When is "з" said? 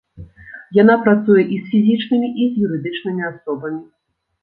1.61-1.61, 2.51-2.67